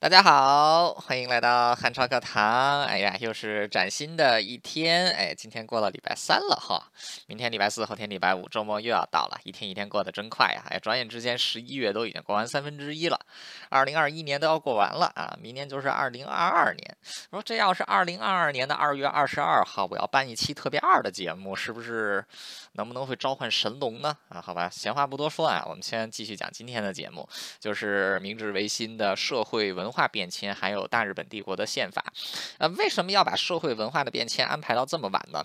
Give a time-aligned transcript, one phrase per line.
[0.00, 2.84] 大家好，欢迎来到汉超课堂。
[2.84, 5.10] 哎呀，又是崭新的一天。
[5.10, 6.90] 哎，今天过了礼拜三了哈，
[7.26, 9.38] 明天礼拜四，后天礼拜五，周末又要到了。
[9.44, 10.64] 一天一天过得真快呀！
[10.70, 13.20] 哎，转眼之间十一月都已经过完三分之一了，
[13.68, 15.36] 二零二一年都要过完了啊！
[15.38, 16.96] 明年就是二零二二年。
[17.28, 22.24] 说这要是二零二二年的二月二十二号，我要办一期特别二的节目，是不是
[22.72, 24.16] 能不能会召唤神龙呢？
[24.30, 27.28] 啊，好吧，闲话不多说啊，我们先继续讲今天的节目，
[27.58, 29.89] 就是明治维新的社会文。
[29.90, 32.04] 文化变迁，还有大日本帝国的宪法，
[32.58, 35.44] 呃，为什么要把社会文化的变迁安排到这么晚呢？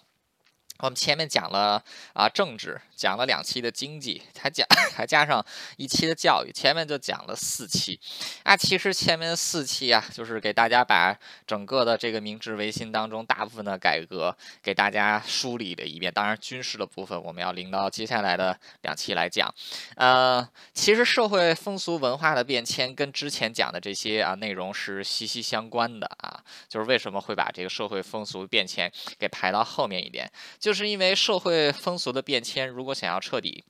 [0.79, 1.81] 我们前面讲了
[2.13, 5.43] 啊政治，讲了两期的经济，还讲 还加上
[5.77, 7.99] 一期的教育，前面就讲了四期。
[8.43, 16.13] 啊，其实前面四期啊，就是给大家把整个的这个明治维新当中大部分的改革给大家梳理了一遍。
[16.13, 19.53] 当然，军事的部分我们要领到接下来的两期来讲。
[19.95, 26.43] 呃，其实社会风俗文化的变迁跟之前讲的这些啊内容是息息相关的啊。
[26.67, 30.29] 就是为什么会把这个社会风俗变迁给排到后面一点？
[30.65, 33.63] 就是因为社会风俗的变迁，如果想要彻底，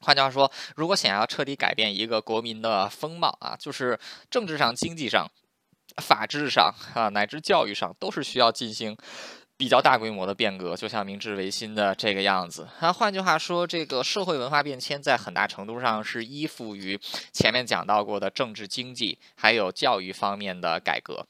[0.00, 5.30] 换句话说，如果想要彻底改变一个国民的风貌啊，就是政治上、经济上、
[5.98, 8.96] 法治上啊，乃至教育上，都是需要进行
[9.58, 12.66] 比较大规模的变革，就像明治维新的这个样子。
[12.80, 16.98] 啊，换句话说，这个社会文化变迁在很大程度上是依附于
[17.34, 21.26] 前面讲到过的政治、经济还有教育方面的改革。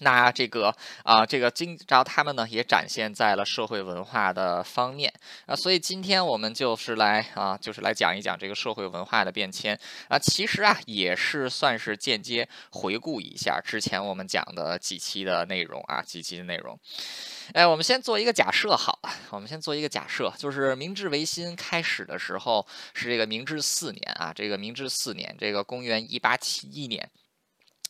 [0.00, 5.12] 那这个啊，这个经，然后他们呢也展现在了社会文化的方面
[5.46, 16.78] 啊，所以今天我们就是来啊，就是来讲一讲这个社会文化的变迁啊，其实啊也是算是间接回顾一下之前我们讲的几期的内容啊，几期的内容。
[17.54, 27.08] 哎，我们先做一个假设好了，我们先做一个假设，就是明治维新开始的时候是这个明治四年啊，这个明治四年，这个公元一八七一年。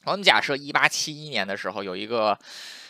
[0.05, 2.39] 我们假设一八七一年的时候，有一个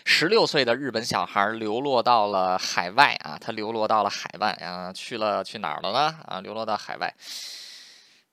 [0.05, 6.17] 十六岁的日本小孩流落到了海外啊，他流落到了海外啊，去了去哪儿了呢？
[6.27, 7.13] 啊，流落到海外，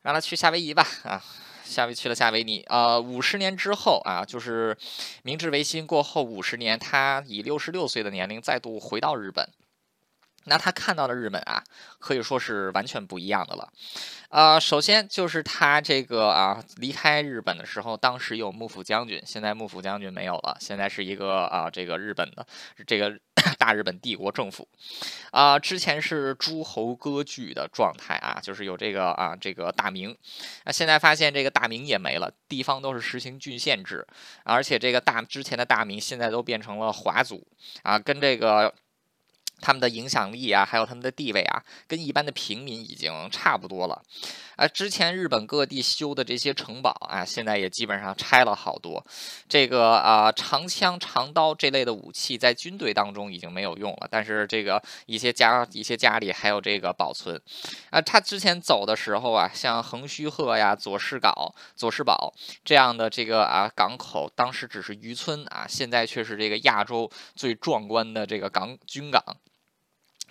[0.03, 1.19] 让他去夏威夷吧啊，
[1.63, 2.99] 夏威去了夏威夷啊。
[2.99, 4.77] 五十年之后啊，就是
[5.23, 9.49] 明治维新过后五十年，他以六十六岁的年龄再度回到日本。
[10.45, 11.63] 那他看到的日本啊，
[11.99, 13.71] 可以说是完全不一样的了。
[14.29, 22.45] 呃，首先就是他这个啊，离开日本的时候，当时有幕府将军，现在幕府将军没有了，现在是一个啊，这个日本的
[22.85, 23.17] 这个
[23.57, 24.67] 大日本帝国政府。
[25.31, 30.15] 啊，之前是诸侯割据的状态啊，就是有这个啊，这个大明。
[30.65, 34.05] 那现在发现这个大明也没了，地方都是实行郡县制，
[34.43, 37.47] 而且这个大之前的大明现在都变成了华族
[37.83, 38.73] 啊，跟这个。
[39.61, 44.01] 他们的影响力啊，还有他们的地位啊，跟一般的平民已经差不多了。
[44.55, 49.05] 啊，之前日本各地修的这些城堡啊，现在也基本上拆了好多。
[49.49, 57.39] 这个啊，长枪、长刀这类的武器在军队当中已经没有用了，但是这个一些家、一些家里还有这个保存。
[57.89, 62.33] 啊，他之前走的时候啊，像横须贺呀、佐世岛、佐世保
[62.63, 69.21] 这样的这个啊港口，当时只是渔村啊，现在却是这个亚洲最壮观的这个港军港。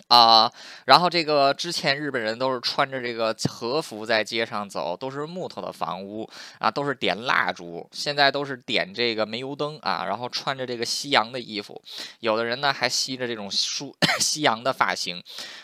[0.07, 0.51] 啊，
[0.85, 6.29] 然后这个之前日本人都是穿着这个和服在街上走，都是木头的房屋
[6.59, 11.81] 啊，都是点蜡烛，现在都是点这个煤油灯啊，然后穿着这个西洋的衣服，
[12.19, 15.19] 有的人呢还吸着这种梳 西洋的发型，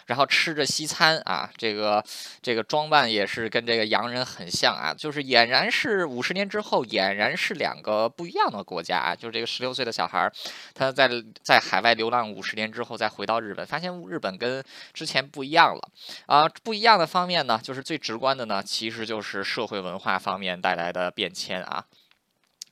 [0.07, 2.03] 然后吃着西餐啊，这个
[2.41, 10.27] 这个装扮也是跟这个洋人很像啊，就是俨然是五十年之后俨然是两个不一样的国家啊，就是这个十六岁的小孩
[10.73, 11.07] 他在
[11.43, 14.30] 在海外流浪五十年之后再回到日本，发现日本。
[14.37, 15.91] 跟之前不一样了
[16.25, 16.47] 啊！
[16.63, 21.85] 不一样的方面呢，就是最直观的呢，其实就是社会文化方面带来的变迁啊。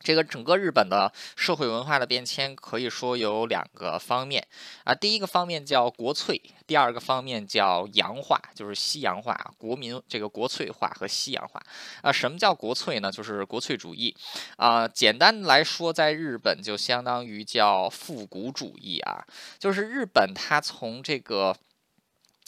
[0.01, 4.45] 这个整个日本的社会文化的变迁，可以说有两个方面
[4.85, 4.95] 啊。
[4.95, 9.35] 第一个方面叫国粹，第二个方面叫洋化，就是西洋化。
[9.57, 11.61] 国民这个国粹化和西洋化
[12.01, 12.11] 啊。
[12.11, 13.11] 什么叫国粹呢？
[13.11, 14.15] 就是国粹主义
[14.55, 14.87] 啊。
[14.87, 19.25] 简单来说，在日本就相当于叫复古主义啊。
[19.57, 21.55] 就是日本它从这个。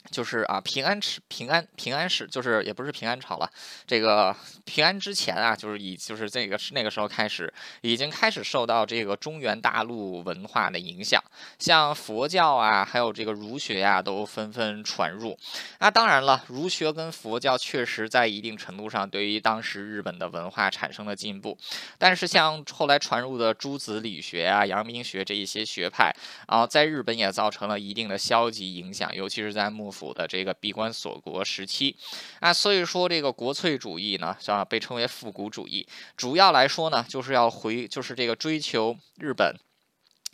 [0.10, 3.50] 就是啊，平安市平安平安时，就是也不是平安朝了。
[3.86, 11.24] 这个平安之前啊，就是以就是这个那个时候开始，已经开始受到这个中原大陆文化的影响，
[11.60, 15.38] 像佛教啊，还有这个儒学呀，都纷纷传入。
[15.80, 21.56] 那当然了，儒学跟佛教确实在一定程度上对于当时日本的文化产生了进步，
[22.00, 26.12] 但是像后来传入的诸子理学啊、阳明学这一些学派
[26.48, 29.91] 啊，在日本也造成了一定的消极影响，尤其是在幕。
[29.92, 31.98] 府的这个闭关锁国时期
[32.40, 39.56] 啊，所以说这个国粹主义呢，像被称为复古主义，主要来说呢，就是要回，就是这个追求日本。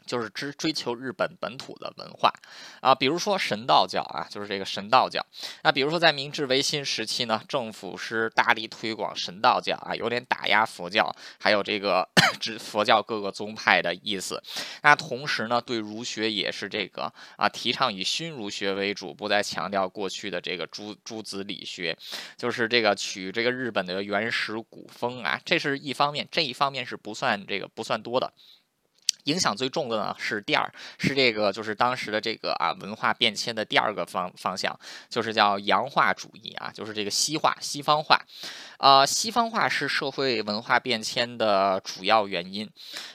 [0.08, 2.34] 就是追追求日本本土的文化
[2.82, 5.24] 啊，比如说神道教啊，就是这个神道教。
[5.64, 12.08] 那比如说在明治维新时期呢，政府是大力推广神道教啊，有点打压佛教，还有这个
[12.40, 14.42] 指佛教各个宗派的意思。
[14.82, 21.98] 那同时呢，对儒学也是这个啊，提倡以熏儒学为主，不再强调过去的这个诸诸子理学，
[22.38, 28.32] 就是这个取这个日本的原始古风啊，这是一方面，这一方面是不算这个不算多的。
[29.28, 34.78] 影响最重的呢是第二，是这个就是当时的这个啊文化变迁的第二个方方向，
[35.10, 38.22] 就是叫洋化主义啊，就是这个西化、西方化，
[38.80, 42.70] 呃，西方化是社会文化变迁的主要原因。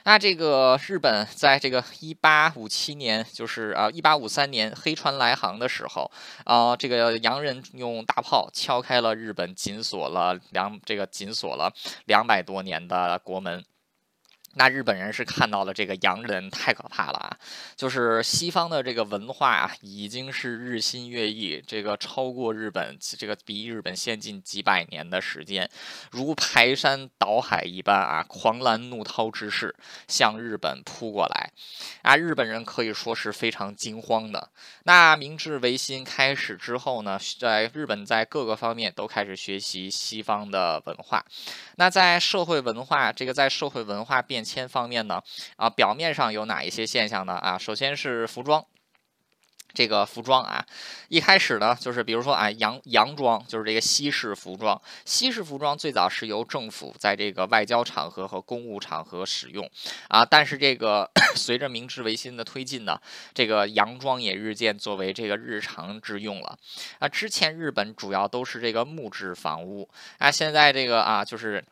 [0.04, 6.10] 那这个日本在这个一八五七年，就是啊一八五三年黑船来航的时候，
[6.44, 11.72] 啊这个洋人用大炮敲开了日本紧锁了两这个紧锁了
[12.04, 13.64] 两百多年的国门。
[14.54, 17.36] 那日本人是看到了这个洋人太可怕了啊，
[17.74, 25.70] 就是西方的这个文化啊，已经是日新月异，这个超过日本，这个比日本先进几百年的时间，
[26.10, 29.74] 如排山倒海一般啊，狂澜怒涛之势
[30.06, 31.50] 向日本扑过来，
[32.02, 34.50] 啊，日本人可以说是非常惊慌的。
[34.84, 41.24] 那明治维新开始之后呢，在日本在各个方面都开始学习西方的文化，
[41.76, 44.41] 那在社会文化这个在社会文化变。
[44.42, 45.22] 迁方面呢，
[45.56, 47.34] 啊，表面上有哪一些现象呢？
[47.34, 48.64] 啊，首先是服装，
[49.74, 50.64] 这个服装啊，
[51.08, 54.80] 一开始呢，就是比如说啊，洋洋装，就是这个西式服装。
[55.04, 59.68] 西式服装最早是由政府在这个外交场合和公务场合使用
[60.08, 63.00] 啊，但是这个 随着明治维新的推进呢，
[63.32, 66.58] 这个洋装也日渐作为这个日常之用了
[66.98, 67.08] 啊。
[67.08, 71.64] 之前日本主要都是这个木质房屋啊，现在这个啊，就是。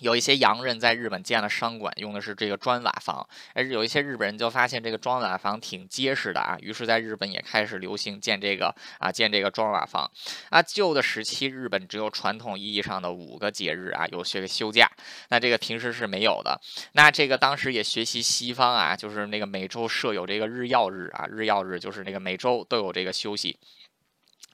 [0.00, 10.10] 有一些洋人在日本建了商馆，用的是这个砖瓦房，而有一些日本人就发现这个砖瓦房挺结实的啊，于是在日本也开始流行建这个啊，建这个砖瓦房。
[10.50, 14.90] 啊，旧的时期日本只有传统意义上的五个节日啊，有这个休假，
[15.30, 16.60] 那这个平时是没有的。
[16.92, 23.58] 那这个当时也学习西方啊，就是那个每周设有这个日曜日啊，日曜日就是那个每周都有这个休息。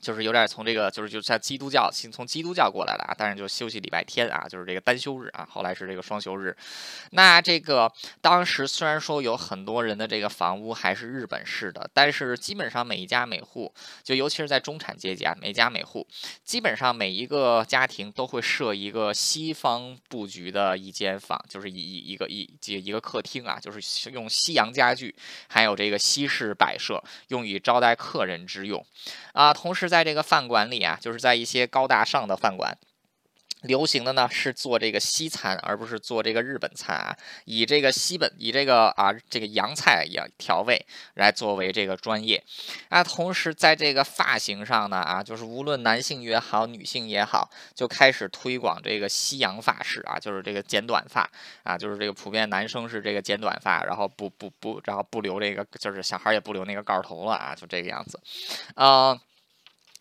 [0.05, 6.55] 就是有点从这个，就是就像基督教，从基督教过来的啊，但是就休息礼拜天啊，就是这个单休日啊，后来是这个双休日。
[7.13, 7.91] 那这个
[8.21, 13.73] 当时虽然说有很多人的这个房屋还是日本式的，但是基本上每一家每户，
[14.03, 16.07] 就尤其是在中产阶级啊，每家每户，
[16.45, 25.15] 基本上每一个家庭都会设一个西方布局的一间房，就是一一个一几一个客厅啊，就是用西洋家具，
[25.49, 28.85] 还有这个西式摆设，用以招待客人之用
[29.33, 29.94] 啊，同时在。
[29.95, 32.77] 在这个饭馆里啊，就是在一些高大上的饭馆，
[33.63, 42.43] 流行的呢是做这个西餐，而不是做这个日本餐啊，以这个西本以这个啊这个洋菜也调味来作为这个专业
[42.89, 43.05] 啊。
[43.05, 51.31] 同时在这个发型上呢啊，就是无论男性也好，女性也好，就开始推广这个西洋发式啊，就是这个剪短发
[51.63, 58.21] 啊，就是这个普遍男生是这个剪短发，然后不不不，然后不留这个，就是小孩也不留那个盖头了啊，就这个样子，
[58.75, 59.17] 啊。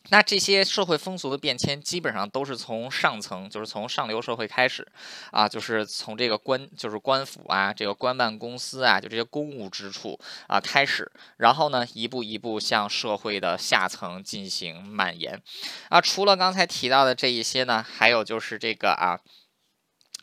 [0.09, 4.85] 那这些社会风俗的变迁，基本上都是从上层，就是从上流社会开始，
[5.31, 15.41] 啊，就是从这个官，就是官府啊，这个官办公司啊，就这些公务之处啊开始，然后呢，一步一步向社会的下层进行蔓延。
[15.89, 19.19] 啊，除了刚才提到的这一些呢，还有就是这个啊。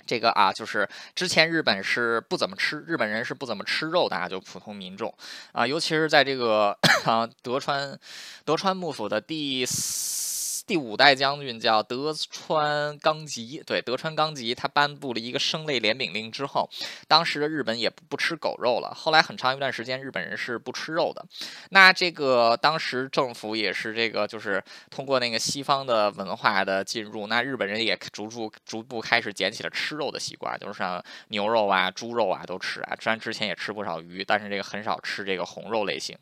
[0.06, 5.12] 这个啊，就是之前日本是不怎么吃，日本人是不怎么吃肉的啊，就普通民众
[5.52, 7.98] 啊，尤其是在这个啊 德川
[8.44, 10.29] 德川幕府的第四。
[10.70, 16.70] 第五代将军叫德川纲吉，对，德川纲吉他颁布了一个生类怜悯令之后，
[17.08, 18.94] 当时的日本也不吃狗肉了。
[18.94, 21.26] 后来很长一段时间，日本人是不吃肉的。
[21.70, 24.62] 那这个当时政府也是这个，就是
[24.92, 32.96] 通过那个西方的文化的进入，那日本人也逐步逐步开始捡起了吃肉的习惯，就是像牛肉啊、猪肉啊都吃啊。
[33.00, 36.16] 虽然之前也吃不少鱼，但是这个很少吃这个红肉类型。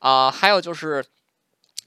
[0.00, 1.04] 啊，还有就是。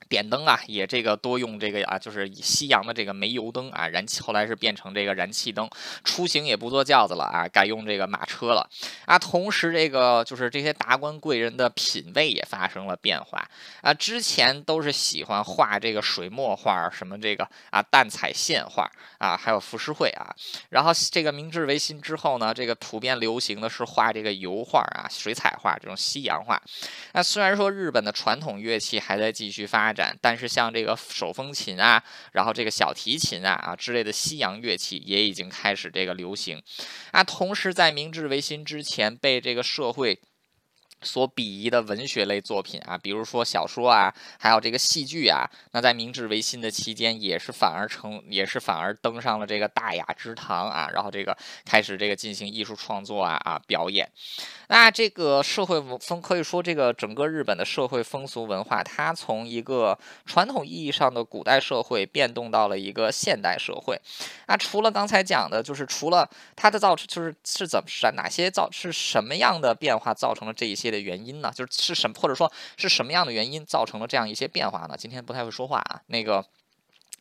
[0.08, 5.70] 点灯啊，也这个多用这个啊，就是以西洋的这个煤油灯啊，燃气后来是变成这个燃气灯，
[6.04, 8.70] 出行也不坐轿子了啊，改用这个马车了
[9.06, 9.20] 啊。
[9.20, 13.46] 同时，这个就是这些达官贵人的品味也发生了变化
[13.82, 13.94] 啊。
[13.94, 20.34] 之前都是喜欢画这个水墨画，什么这个啊淡彩线画啊，还有浮世绘啊。
[20.70, 26.62] 然后这个明治维新之后呢，这个普遍流行的是画这个油画啊、水彩画这种西洋画。
[27.12, 29.97] 那虽然说日本的传统乐器还在继续发。
[29.98, 32.02] 展，但是像这个手风琴啊，
[32.34, 36.62] 然后这个小提琴啊啊之类的西洋乐器也已经开始这个流行
[37.12, 37.24] 啊。
[37.24, 40.20] 同时，在明治维新之前，被这个社会。
[41.02, 54.10] 所鄙夷的文学类作品啊，比如说小说啊，还有这个戏剧啊，那在明治维新的期间，也是反而成，也是反而登上了这个大雅之堂啊，然后这个开始这个进行艺术创作啊啊表演。
[54.70, 64.02] 那这个社会风可以说，这个整个日本的社会风俗文化，它从一个传统意义上的古代社会变动到了一个现代社会。
[64.48, 70.87] 那除了刚才讲的，就是除了它的造成，就是是怎么是哪些造是什么样的变化造成了这一些。
[70.92, 74.96] 的原因呢，就是是什么，或者说是什么样的原因造成了这样一些变化呢？
[74.98, 76.46] 今天不太会说话啊，那个。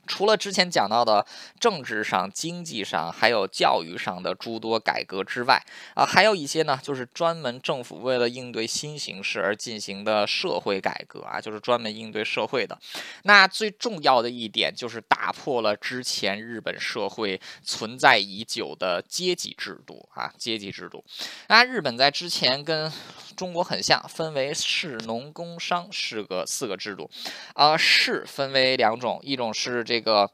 [0.07, 1.27] 除了之前讲到的
[1.59, 5.61] 政治上、经济上，还有教育上的诸多改革之外，
[5.95, 12.79] 啊，还有一些呢，就是专门政府为了应对新形势而进行的社会改革啊，就是专门应对社会的。
[13.25, 21.05] 那最重要的一点就是打破了之前日本社会存在已久的阶级制度啊，阶级制度。
[21.49, 22.93] 那日本在之前跟
[23.37, 27.11] 中国很像，分为士、农、工、商四个四个制度，
[27.55, 29.96] 啊，士分为两种，一种是这。
[29.97, 30.31] 这个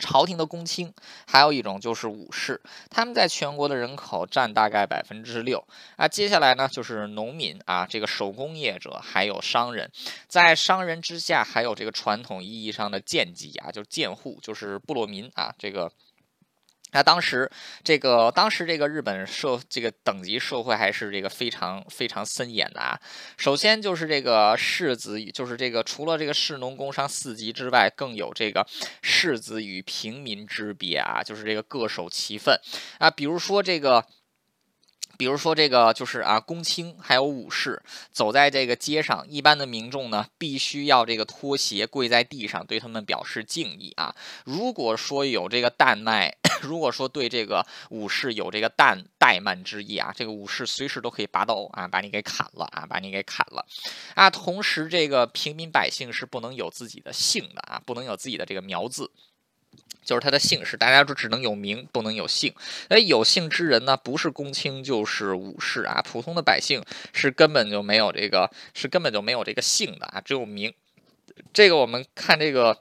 [0.00, 0.92] 朝廷的公卿，
[1.24, 2.60] 还有一种就是武士，
[2.90, 6.08] 他们在全国的人口占大概百分之六啊。
[6.08, 9.88] 接下来呢，就是农民啊，这个手工业者，还有商人，
[10.26, 15.92] 在商人之下，还有这个传统意义上的贱籍啊，就是贱户，就是部落民啊，这个。
[16.92, 17.50] 那当时
[17.82, 22.98] 这个，当时这个日本社这个等级社会还是这个非常非常森严的啊。
[23.36, 28.66] 首先就是这个士子，就是这个除了这个士农工商四级之外，更有这个
[29.02, 32.58] 士子与平民之别啊，就是这个各守其分
[32.98, 33.10] 啊。
[33.10, 34.04] 比如说这个。
[35.22, 44.12] 比如说这个就是啊，公卿还有武士走在这个街上，一般的民众呢，必须要这个脱鞋跪在地上，对他们表示敬意啊。
[44.44, 46.28] 如果说有这个怠慢，
[46.60, 53.64] 如果说对这个武士有这个怠怠慢之意啊，这个武士随时都可以拔刀啊，把你给砍了啊，把你给砍了
[54.16, 54.28] 啊。
[54.28, 59.08] 同时，这个平民百姓是不能有自己的姓的啊，不能有自己的这个苗字。
[60.04, 62.54] 就是他的姓氏，大家就只能有名，不能有姓。
[62.88, 70.72] 哎，有姓之人呢，不是公卿就是武士啊，普通的百姓是根本就没有这个，是根本就没有这个姓的啊，只有名。
[71.52, 72.78] 这个我们看这个。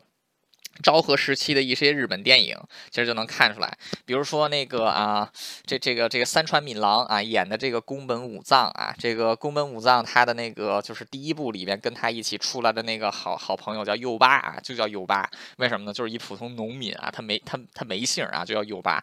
[0.82, 2.58] 昭和时期的一些日本电影，
[2.90, 5.30] 其实就能看出来，比如说那个啊，
[5.66, 15.94] 这这个这个三川敏郎啊演的这个宫本武藏啊，这个宫本武藏他的那个就是第一部里边跟他一起出来的那个好好朋友叫右八啊，就叫右八，为什么呢？
[15.94, 18.94] 就是一普通农民啊，他没他他没姓啊，就叫右八。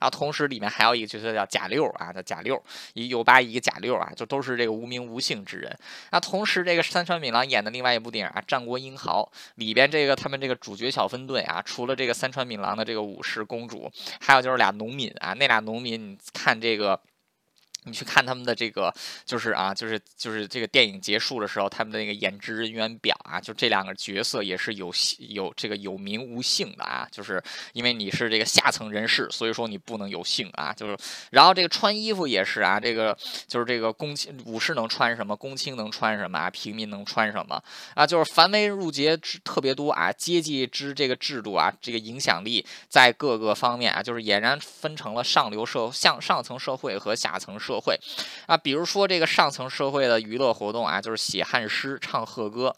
[0.00, 2.60] 后同时里面还有一个角色叫贾六啊，叫贾六，
[2.94, 5.78] 一右八一个贾六啊，就都是这个无名无姓之人。
[6.10, 9.22] 那同时这个三川敏郎演的另外一部电影啊《战国英豪》
[9.56, 11.27] 里边这个他们这个主角小分。
[11.28, 13.88] 对啊，除了这个三川敏郎的这个武士公主，
[14.20, 17.00] 还有就是俩农民啊，那俩农民，你看这个。
[17.84, 18.92] 你去看他们的这个，
[19.24, 27.42] 就是啊，就是就是这个电影结束的时候，他们的那个演职人员表啊，就这两个角色也是有有这个有名无姓的啊，就是
[27.72, 30.98] 因为你是这个下层人士，所以说你不能有姓啊，就是
[31.30, 33.16] 然后这个穿衣服也是啊，这个
[33.46, 37.62] 就是这个公卿武士能穿什么，公卿能穿什么啊，平民能穿什么
[37.94, 47.67] 啊，就是繁文缛节之特别多啊，阶级之这个制度啊，这个影响力在各个方面啊，就是俨然分成了上流社向上层社会和下层社。
[47.68, 48.00] 社会
[48.46, 52.74] 啊，比如说这个上层社会的娱乐活动啊，就是写汉诗、唱贺歌。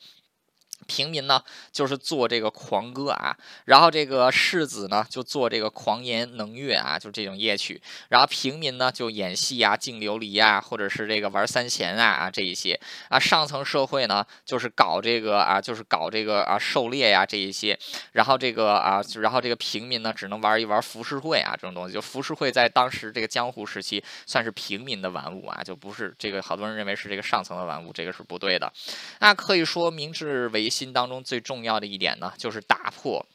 [0.90, 7.80] 平民呢，就是做这个狂歌啊，然后这个士子呢，就做这个狂言能乐啊，就这种乐曲。
[8.09, 12.78] 然后平民呢，就演戏啊，敬琉璃啊，或者是这个玩三弦啊啊这一些
[13.09, 13.20] 啊。
[13.20, 17.78] 上层社会呢，就是搞这个啊，就是搞这个啊狩猎呀这一些。
[18.11, 21.94] 然后这个啊，然后这个平民呢，只能玩一玩浮世绘啊这种东西。
[21.94, 28.73] 就浮世绘在当时这个江湖时期算是平民的玩物啊，就不是这个好多人认为是这个上层的玩物，这个是不对的。
[29.20, 30.79] 那可以说明治维新。
[30.80, 33.26] 心当中最重要的一点呢，就是打破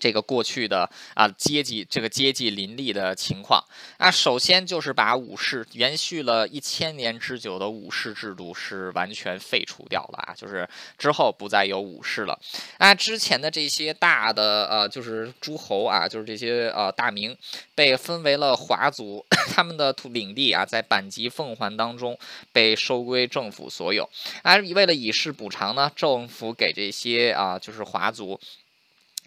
[0.00, 3.62] 这个过去的啊阶级这个阶级林立的情况。
[3.98, 12.36] 那首先就是把武士延续了一千年之久的武士制度是完全废除掉了啊，就是之后不再有武士了。
[12.78, 17.36] 那之前的这些大的呃就是诸侯啊，就是这些呃大名
[17.74, 22.18] 被分为了华族， 他们的土领地啊在阪急奉还当中
[22.52, 24.08] 被收归政府所有。
[24.42, 28.40] 啊，为了以示补偿呢，政府给这些啊就是华族。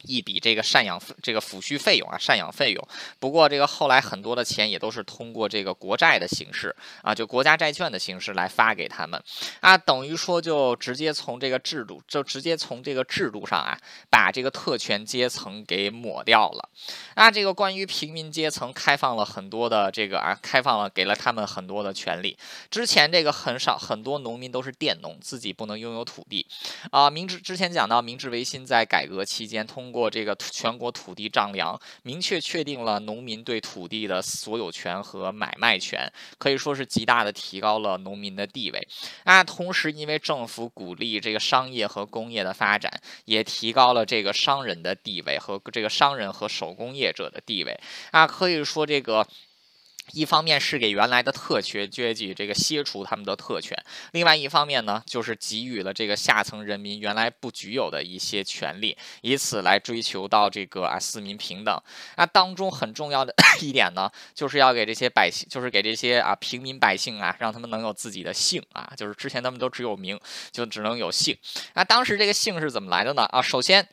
[0.03, 2.88] 一笔这个赡养这个抚恤费用啊，赡养费用。
[3.19, 9.22] 不过这个后来很多的钱也都是通过这个国债的形式啊，就国家债券的形式来发给他们
[9.62, 13.79] 啊，等于说就直接从这个制度，就直接从这个制度上啊，
[14.10, 16.69] 把这个特权阶层给抹掉了。
[17.13, 22.38] 啊，这个关于平民阶层开放了很多的这个啊，开放了给了他们很多的权利。
[22.69, 26.45] 之前这个很少很多农民都是佃农，自己不能拥有土地
[26.91, 27.10] 啊。
[27.10, 29.92] 明治之前讲到明治维新在改革期间通。
[29.93, 38.88] 过这个全国土地丈量，明确确定了农民对土地的所有权和买卖权，可以说是极大的提高了农民的地位。
[39.23, 42.91] 啊，同时因为政府鼓励这个商业和工业的发展，
[43.25, 47.79] 也提高了这个商人的地位和这个商人和手工业者的地位。
[48.09, 49.27] 啊，可以说这个。
[50.12, 53.77] 一方面是给原来的特权阶级这个削除他们的特权，
[54.12, 61.81] 另外一方面呢，就是给予了这个下层人民原来不具有的一些权利，以此来追求到这个啊四民平等。
[62.17, 70.19] 那当中很重要的 一点呢，就是要给这些百姓，就是给这些啊平民百姓啊，让他们能有自己的姓啊，就是之前他们都只有名，
[70.51, 71.38] 就只能有姓。
[71.74, 73.24] 那当时这个姓是怎么来的呢？
[73.24, 73.88] 啊，首先。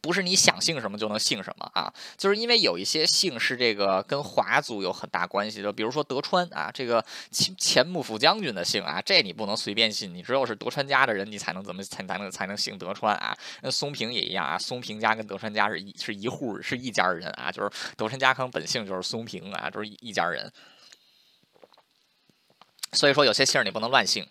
[0.00, 13.36] 不是你想姓什么就能姓什么啊，就是因为有一些姓是这个跟华族有很大关系的，比如说德川啊，这个前前幕府将军的姓啊，这你不能随便姓，你只有是德川家的人，你才能怎么才才能才能姓德川啊。
[13.62, 20.52] 那松平也一样啊，松平家跟德川家是一是一户是一家人啊，就是德川家康本姓就是松平啊，就是一家人。
[22.92, 24.26] 所以说有些姓你不能乱姓。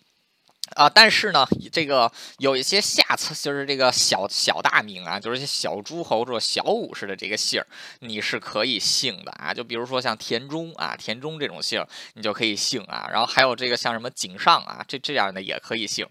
[0.76, 7.66] 啊，但是呢，这个有一些下层，就是这个小小大名啊，就是些小诸侯或者小武士的这个姓儿，
[8.00, 9.52] 你是可以姓的啊。
[9.52, 11.84] 就比如说像田中啊，田中这种姓，
[12.14, 13.08] 你就可以姓啊。
[13.10, 16.06] 然后还有这个像什么井上啊，这这样的也可以姓。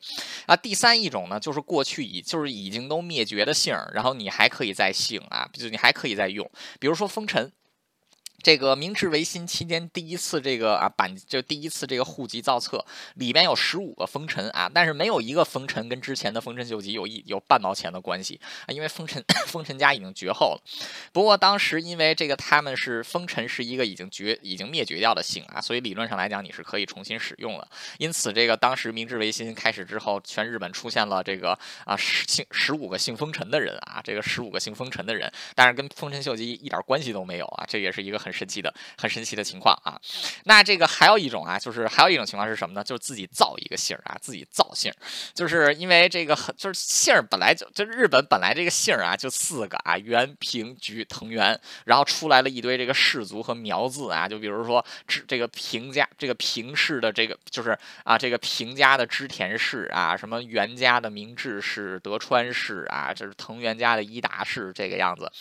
[0.46, 6.50] 啊，第三一种呢，就是过去已就是已经都灭绝的姓儿，然后你还可以再姓啊，就你还可以再用，
[6.80, 7.52] 比如说丰臣。
[8.42, 12.84] 这个明治维新期间第一次这个啊版就第一次这个户籍造册，
[13.16, 20.62] 里边有十五个封臣啊，但是没有一个封臣跟之前的丰臣秀吉有一有半毛钱的关系啊，因为丰臣 丰臣家已经绝后了。
[21.12, 27.68] 不过当时因为这个他们是丰臣是一个已经绝已经灭绝掉的姓啊，所以理论上来讲你是可以重新使用的。
[27.98, 38.29] 因此这个当时明治维新开始之后，全日本出现了这个啊十姓十五个姓丰臣的人啊，这个十五个姓丰臣的人，但是跟丰臣秀吉一点关系都没有啊，这也是一个很。
[38.30, 40.00] 很神奇的，很神奇的情况啊！
[40.44, 42.84] 那这个还有一种啊，就是还有一种情况是什么呢？
[42.84, 44.96] 就是自己造一个姓儿啊，自己造姓儿，
[45.34, 54.86] 就是因为这个很就是姓儿本来就就日本本来这个姓儿啊就四个啊，元平菊藤原，然后出来了一堆这个氏族和苗字啊，就比如说
[55.28, 65.32] 这个平家这个平氏的这个就是啊这个平家的织田氏啊，什么袁家的明治氏、德川氏啊，这是藤原家的伊达氏这个样子。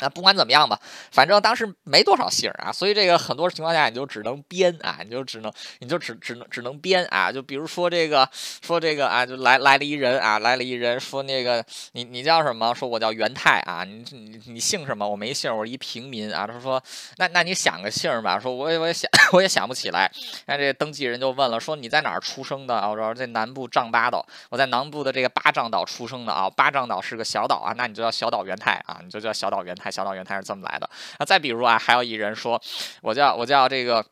[0.00, 0.78] 那不管怎么样吧，
[1.12, 12.74] 反正当时没多少姓儿啊，所以这个很多情况下你就只能编啊，你就只能你就只只能只能编啊，就比如说这个说这个啊，就来来了一人啊，来了一人说那个你你叫什么？
[12.74, 15.08] 说我叫元泰啊，你你你姓什么？
[15.08, 16.44] 我没姓，我一平民啊。
[16.44, 16.82] 他说
[17.18, 20.10] 那那你想个姓吧，说我也我也想我也想不起来。
[20.46, 22.88] 那这登记人就问了，说你在哪儿出生的啊？
[22.88, 29.83] 我说在南部丈八岛，我在南部的这个八丈岛出生的啊，八丈岛是个小岛啊，那你就叫小岛元泰啊，你就叫小岛元太。
[29.90, 31.24] 小岛原他是这么来的那！
[31.24, 32.60] 再比如啊，还有一人说，
[33.02, 34.04] 我叫我叫这个。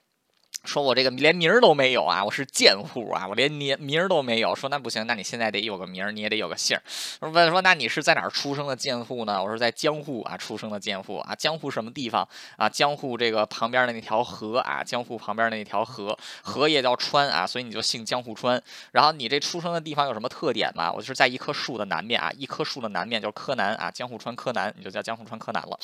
[0.64, 4.55] 说我这个连名儿都没有啊，我是贱户啊，我连名名儿都没有。
[4.55, 7.31] 说那不行，那你现在得有个名儿，你也得有个姓儿。
[7.33, 9.42] 问说那你是在哪儿出生的贱户呢？
[9.42, 12.68] 我说在江户啊出生的贱户啊，江户什么地方啊？
[12.68, 18.62] 江户这个旁边的那条河啊，江户旁边的那条河，河也叫川啊，所以你就姓江户川。
[18.92, 20.92] 然后你这出生的地方有什么特点吗？
[20.92, 25.77] 我就是在一棵树的南面啊，一棵树的南面就是柯南啊，江户川柯南，你就叫江户川柯南了。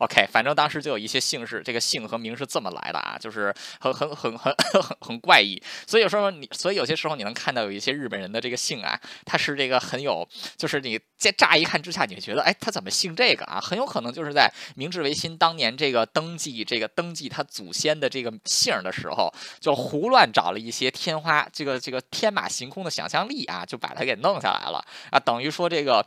[0.00, 4.23] OK，反正当时就有一些姓氏，这个姓和名是这么来的啊，就是很很。
[4.24, 13.60] 很很很 很怪异，所以有时候你，所以有些时候你能看到有一些日本人的这个姓啊，他是这个很有，就是你在乍一看之下，你会觉得，哎，他怎么姓这个啊？
[13.60, 26.04] 很有可能就是在明治维新当年这个登记这个登记他祖先的这个姓的时候，就胡乱找了一些天花这个这个天马行空的想象力啊，就把它给弄下来了啊，等于说这个。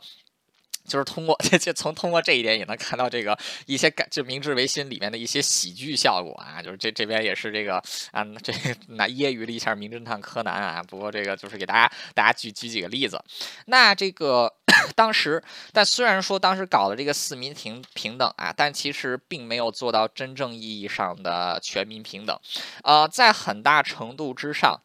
[0.88, 7.76] 就是通过 这这从通过这一点也能看到这个一些改就明治维新里面的一些喜剧效果啊，就是这这边也是这个
[8.10, 8.52] 啊这
[8.88, 13.22] 那揶揄了一下名侦探柯南啊，不过这个就是给大家大家举举几个例子。
[13.66, 14.52] 那这个
[14.96, 22.38] 当时，但虽然说当时搞的这个四民平平等啊，但其实并没有做到真正意义上的全民平等，
[22.82, 24.80] 呃，在很大程度之上。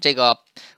[0.00, 0.36] 这个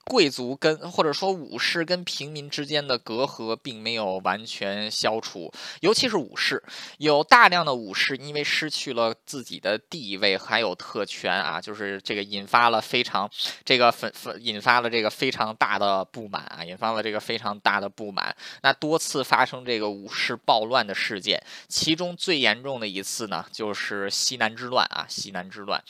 [0.08, 6.62] 贵族跟或者说武士跟平民之间的隔阂并没有完全消除，尤其是武士，
[6.98, 13.28] 有大量的武士因为失去了自己的地位还有特权啊，就是这个引发了非常
[13.64, 18.34] 这个粉粉引发了这个非常大的不满啊，引发了这个非常大的不满。
[18.62, 25.82] 那多次发生这个武士暴乱的事件，其中最严重的一次呢，就是西南之乱啊，西南之乱，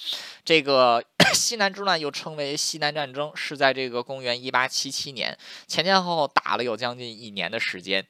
[0.43, 1.05] 这个。
[1.35, 8.07] 西南之乱又称为西南战争，是在这个公元一八七七年前前后后打了有将近一年的时间。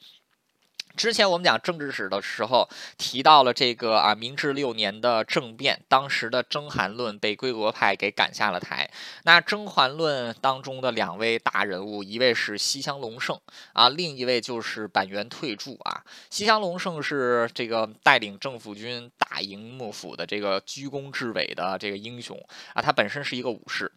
[0.97, 8.91] 之前我们讲政治史的时候提到了这个啊，明治六年的政变，当时的征韩论被归国派给赶下了台。
[9.25, 13.39] 那征韩论当中的两位大人物，一位是西乡隆盛
[13.75, 16.03] 啊，另一位就是板垣退助啊。
[16.31, 23.93] 西乡隆盛是这个带领政府军打赢幕府的这个居功至伟的这个英雄啊，他本身是一个武士。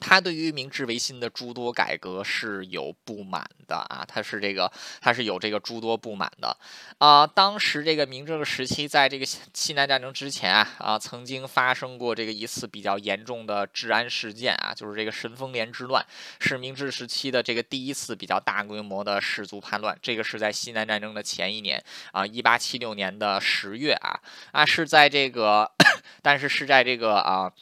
[0.00, 6.56] 他对于明治维新的诸多改革是有不满的啊，他是这个，他是有这个诸多不满的
[6.98, 7.26] 啊。
[7.26, 16.04] 当时这个明治时期，在这个西南战争之前啊啊，曾经发生过这个一次比较严重的治安事件啊，就是这个神风连之乱，
[16.40, 19.96] 是明治时期的这个第一次比较大规模的氏族叛乱。
[20.00, 21.82] 这个是在西南战争的前一年
[22.12, 24.18] 啊，一八七六年的十月啊
[24.52, 25.70] 啊，是在这个，
[26.22, 27.52] 但是是在这个啊。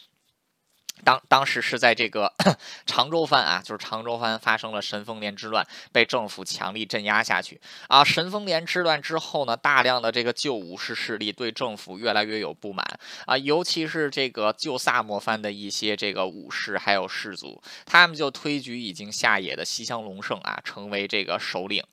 [1.04, 2.32] 当当时是在这个
[2.87, 8.04] 常州藩啊，就是常州藩发生了神风连之乱，被政府强力镇压下去啊。
[8.04, 12.84] 神风连之乱之后呢，大量的这个旧武士势力对政府越来越有不满
[13.26, 21.84] 啊，尤其是这个旧萨摩藩的一些这个武士还有士族，他们就推举已经下野的西乡隆盛啊，成为这个首领。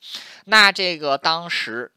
[0.46, 1.92] 那这个当时，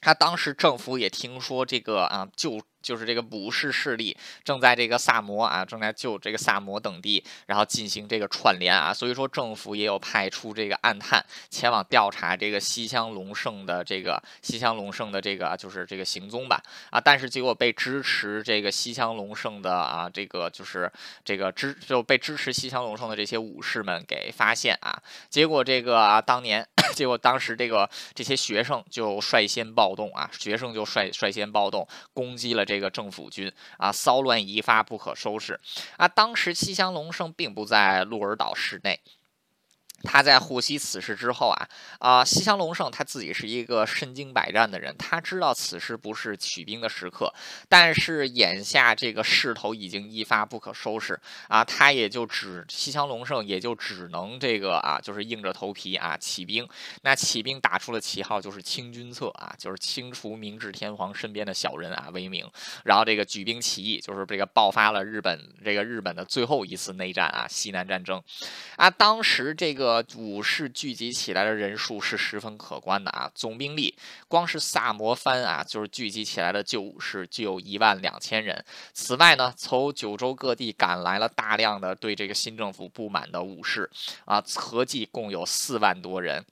[0.00, 2.60] 他当时政府也听说这个啊旧。
[2.86, 11.20] 就是这个武士势力正在这个萨摩啊，正在就这个萨摩等地，然后进行这个串联啊，所以说政府也有派出这个暗探
[11.50, 20.88] 前往调查这个西乡隆盛的这个西乡隆盛的这个就是这个行踪吧啊，但是结果被支持这个西乡隆盛的啊这个就是
[21.24, 24.96] 这个支就被支持西乡隆盛的这些武士们给发现啊，
[25.28, 32.75] 结果这个啊当年 结果当时这个这些学生就率先暴动啊，学生就率率先暴动攻击了这。
[32.76, 35.58] 这个政府军啊，骚乱一发不可收拾
[35.96, 36.06] 啊！
[36.06, 39.00] 当时西乡隆盛并不在鹿儿岛市内。
[40.06, 47.32] 他在获悉此事之后啊啊，西乡隆盛他自己是一个身经百战的人，他知道此时不是取兵的时刻，
[47.68, 56.66] 但是眼下这个势头已经一发不可收拾啊，他也就只西乡隆盛也就只能这个啊，就是硬着头皮啊起兵。
[57.02, 62.48] 那起兵打出了旗号就是清君侧啊，就是清除明治天皇身边的小人啊为名，
[62.84, 68.22] 然后这个举兵起义，就是这个爆发了日本这个日本的最后一次内战啊，西南战争
[68.76, 69.95] 啊，当时这个。
[70.16, 73.94] 武士聚集起来的人数是十分可观的啊，总兵力
[74.28, 78.64] 光是萨摩藩啊，就是聚集起来的旧武士就有一万两千人。
[78.92, 83.88] 此外呢，从九州各地赶来了大量的对这个新政府不满的武士
[84.24, 86.44] 啊，合计共有四万多人。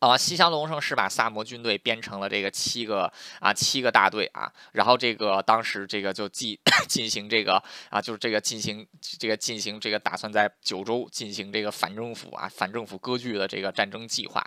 [0.00, 6.58] 啊，西乡隆盛是把萨摩军队编成了这个七个啊七个大队啊，然后这个当时这个就进
[6.88, 8.86] 进行这个啊，就是这个进行
[9.18, 14.42] 这个进行这个打算在九州进行这个反政府啊反政府割据的这个战争计划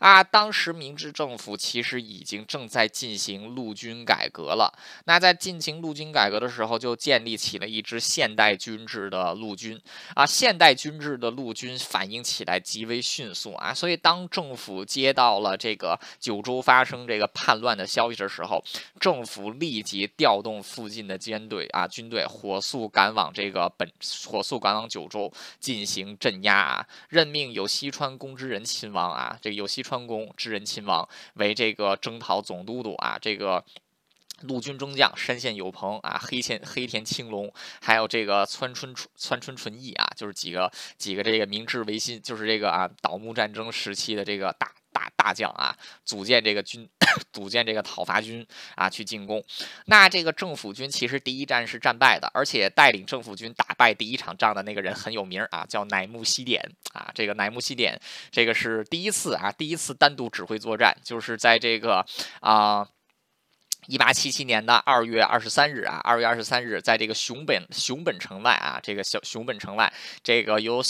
[0.00, 0.22] 啊。
[0.22, 4.70] 当时明治政府其实已经正在进行陆军改革了，
[5.06, 9.80] 那在进行陆军改革的时候，就建立起了一支现代军制的陆军
[10.14, 10.26] 啊。
[10.26, 18.60] 现代军制的陆军反应起来极为迅速啊，所以当政府接到了这个九州发生这个叛乱的消息的时候，
[18.98, 23.88] 政府立即调动附近的军队啊，军队火速赶往这个本，
[24.26, 33.64] 火速赶往九州进行镇压啊，任命有西川宫之人亲王啊，这个有西川宫之人亲王为这个征讨总督督啊，这个。
[34.44, 46.88] 陆军中将山县有朋啊，黑田黑田青龙，还有这个川春川春纯义啊，就是几个几个这个明治维新，就是这个啊倒幕战争时期的这个大大大将啊，组建这个军，
[47.32, 49.42] 组建这个讨伐军啊，去进攻。
[49.86, 57.10] 那这个政府军其实第一战是战败的，而且带领政府军打败第一场仗的那个人很有名啊，叫乃木希典啊。
[57.14, 58.00] 这个乃木希典，
[58.30, 62.04] 这个是第一次啊，第一次单独指挥作战，就是在这个
[62.40, 62.88] 啊。
[63.86, 70.82] 一八七七年的二月二十三日啊，二月二十三日，在这个熊本熊本城外啊，这个小熊本城外，这个由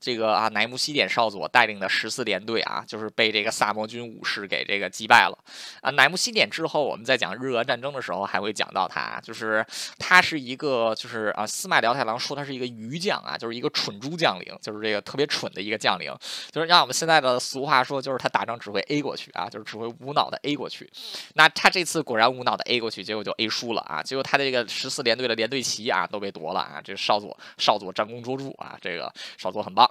[0.00, 5.38] 这个啊乃木希典少佐带领的十四联队啊，就是被这个萨摩军武士给这个击败了
[5.82, 5.90] 啊。
[5.90, 9.64] 乃木希典之后，我们在讲日俄战争的时候还会讲到他，就是
[9.98, 16.10] 他是一个就是啊司马辽太郎说他是一个愚将啊，就是一个蠢猪将领，就是这个特别蠢的一个将领，
[16.50, 20.90] 就是让我们现在的俗话说，就是他打仗只会 A 过去啊，就是只会无脑的 A 过去。
[21.34, 29.89] 那他这次果然无脑的 A 过去，结果就 A 输了啊，结果他的这个十四联队的联队旗啊都被夺了啊，这个少佐少佐战功卓著啊，这个少佐很棒。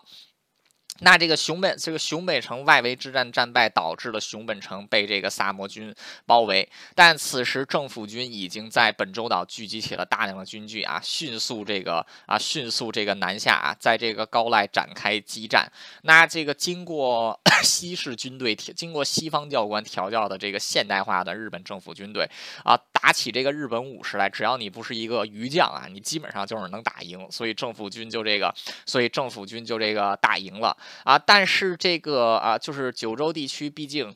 [1.01, 6.69] 那这个熊本这个熊本城外围之战战败，导致了熊本城被这个萨摩军包围。
[6.93, 15.71] 但此时政府军已经在本州岛聚集起了大量的军具啊，迅速这个啊迅速这个南下啊，在这个高濑展开激战。
[16.03, 22.29] 那这个经过 西式军队经过西方教官调教的这个现代化的日本政府军队
[22.65, 27.25] 啊，打起这个日本武士来，只要你不是一个余将啊，你基本上就是能打赢。
[27.31, 28.53] 所以政府军就这个，
[28.85, 30.75] 所以政府军就这个打赢了。
[31.03, 34.15] 啊，但是这个啊，就是九州地区，毕竟。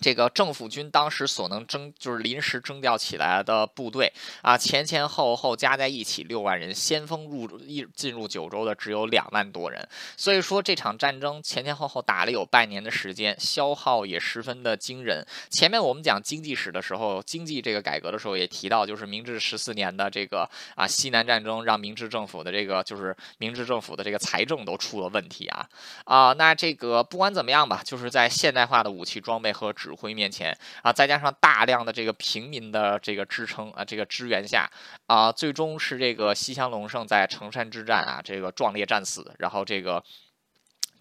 [0.00, 15.24] 这个政府军当时所能征，就是临时征调起来的部队啊，前前后后加在一起六万人，先锋入一进入九州的只有两万多人，所以说这场战争前前后后打了有半年的时间，消耗也十分的惊人。
[15.50, 25.68] 前面我们讲经济史的时候，经济这个改革的时候也提到，就是明治十四年的这个啊西南战争，让明治政府的这个就是明治政府的这个财政都出了问题啊
[26.04, 34.70] 啊，那这个不管怎么样吧，就是在现代化的武器装备和指挥面前啊，再加上大量的这个平民的这个支撑啊，这个支援下
[35.06, 40.04] 啊，最终是这个西乡隆盛在城山之战啊，这个壮烈战死，然后这个。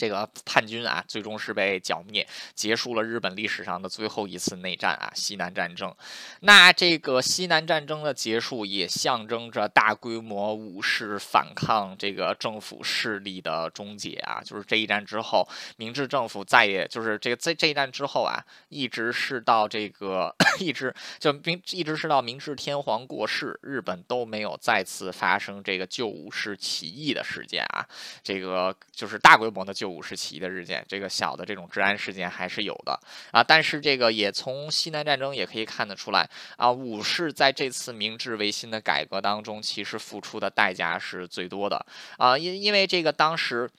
[0.02, 5.96] 这个叛军啊，最终是被剿灭，结束了日本历史上的最后一次内战啊，西南战争。
[6.40, 14.42] 那这个西南战争的结束，也象征着大规模武士反抗这个政府势力的终结啊。
[14.44, 27.86] 就是这一战之后，明治政府再也就是这个在这一战之后啊，一直是到这个 一直就明一直是到明治天皇过世，日本都没有再次发生这个旧武士起义的事件啊。
[28.24, 29.91] 这个就是大规模的旧。
[29.92, 33.00] 武士起义的日件，这个小的这种治安事件还是有的
[33.32, 41.86] 啊，但是这个也从西南战争也可以看得出来啊，武士在这次明治维新的改革当中，其实付出的代价是最多的
[42.18, 43.70] 啊，因因为这个当时。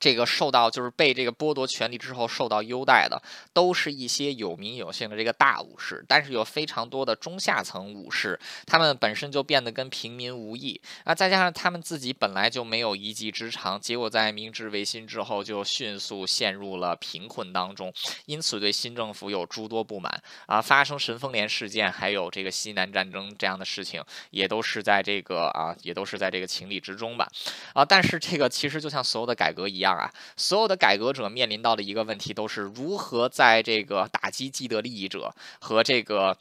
[0.00, 3.20] 这个受到就是被这个剥夺权利之后受到优待的，
[3.52, 17.92] 都是一些有名有姓的这个大武士，但是有非常多的中下层武士，他们本身就变得跟平民无异啊，再加上他们自己本来就没有一技之长，结果在明治维新之后就迅速陷入了贫困当中，
[18.26, 27.28] 因此对新政府有诸多不满啊，发生神风连事件，还有这个西南战争这样的事情，也都是在这个啊，也都是在这个情理之中吧
[27.74, 29.87] 啊，但是这个其实就像所有的改革一样。
[29.96, 36.36] 啊，所有的改革者面临到的一个问题，都是如何在这个打击既得利益者和这个。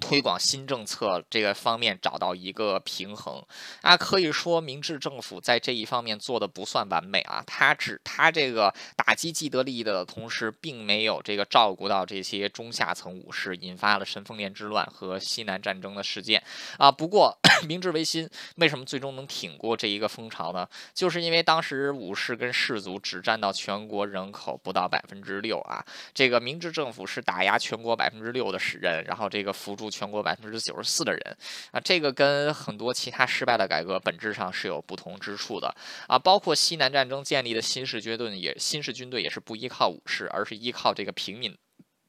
[0.00, 3.42] 推广新政策这个方面找到一个平衡
[3.80, 7.42] 啊，可以说明治政府在这一方面做的不算完美啊。
[7.46, 16.42] 他只他这个打击既得利益的同时，并没有这个照顾到这些中下层武士，引发了神风连之乱和西南战争的事件
[16.76, 16.92] 啊。
[16.92, 20.68] 不过 明治维新为什么最终能挺过这一个风潮呢？
[20.92, 25.82] 就是因为当时武士跟士族只占到全国人口不到百分之六啊。
[26.12, 29.85] 这个明治政府是打压全国百分之六的人，然后这个扶助。
[29.90, 31.36] 全国百分之九十四的人
[31.70, 35.74] 啊，这个跟很多其他失败的改革本质上是有不同之处的
[36.08, 36.18] 啊。
[36.18, 41.56] 包括西南战争建立的新式军队也新式军队也是不依靠武士，而是依靠这个平民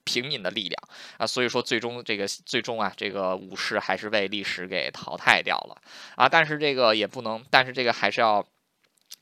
[0.04, 0.82] 平民的力量
[1.18, 1.28] 啊。
[1.28, 5.82] 所以说，最终这个最终啊，这个武士还是被历史给淘汰掉了
[6.16, 6.28] 啊。
[6.30, 8.46] 但是这个也不能，但是这个还是要。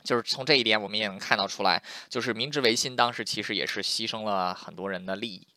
[0.05, 5.47] 就是从这一点，我们也能看到出来，就是明治维新当时其实也是牺牲了很多人的利益，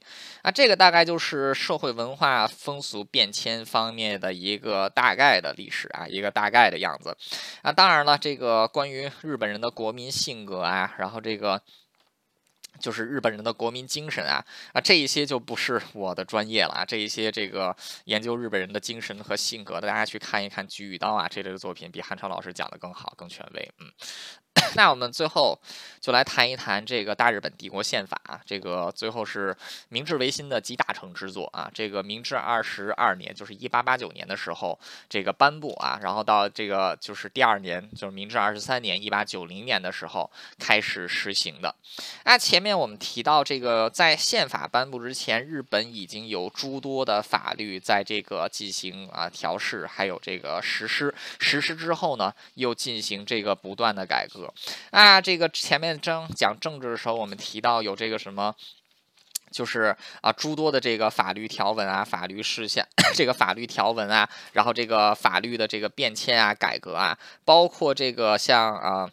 [0.43, 7.17] 啊，这个大概就是社会文化风俗变迁方面的一个大概的历史啊，一个大概的样子，
[7.63, 11.63] 啊，当然了，这个关于日本人的国民性格啊，然后这个。
[12.79, 23.91] 就是日本人的国民精神啊啊，这一些就不是我的专业了啊，这一些这个研究日本人的精神和性格的，大家去看一看《菊与刀》啊这类的作品，比汉超老师讲的更好、更权威，嗯。
[24.77, 25.59] 那我们最后
[26.01, 29.57] 就来谈一谈这个大日本帝国宪法啊，这个最后是
[29.89, 31.71] 明治维新的集大成之作啊。
[31.73, 41.75] 这个明治二十二年，就是一八八九年的时候，这个颁布啊，然后到这个就是第二年，就是明治二十三年，一八九零年的时候开始实行的。
[42.25, 51.15] 那前面我们提到这个，在宪法颁布之前，日本已经有诸多的法律在这个进行啊调试，还有这个实施。
[51.41, 54.48] 实施之后呢，又进行这个不断的改革。
[54.91, 58.55] 啊，这个前面正讲政治的时候，我们提到有这个什么。
[59.51, 69.11] 就是啊，诸多的这个法律条文啊，法律事项，这个法律条文啊，然后这个法律的这个变迁啊、改革啊，包括这个像啊。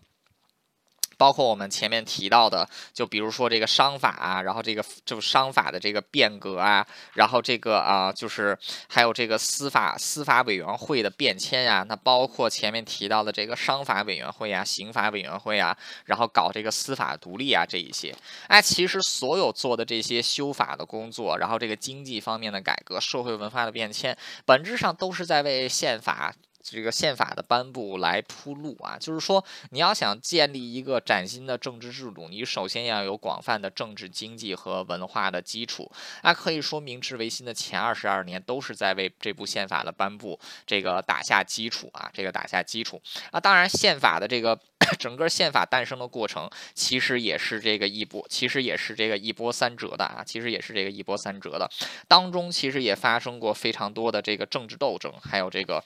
[1.18, 18.16] 包括我们前面提到的，就比如说这个商法啊，然后这个就商法的这个变革啊，然后这个啊，就是还有这个司法司法委员会的变迁呀，那包括前面提到的这个商法委员会啊、刑法委员会啊，然后搞这个司法独立啊这一些，
[18.48, 26.34] 哎，其实所有做的这些修法的工作，然后这个经济方面的改革、社会文化的变迁，本质上都是在为宪法。
[26.68, 35.92] 这个宪法的颁布来铺路啊，就是说你要想建立一个崭新的政治制度，你首先要有广泛的政治、经济和文化的基础。
[36.24, 43.00] 那可以说，明治维新的前二十二年都是在为这部宪法的颁布这个打下基础啊，这个打下基础
[43.30, 43.40] 啊。
[43.40, 44.60] 当然，宪法的这个
[44.98, 51.70] 整个宪法诞生的过程，其实也是这个一波，其实也是这个一波三折的啊，其实也是这个一波三折的。
[52.08, 55.84] 当中其实也发生过非常多的这个政治斗争，还有这个。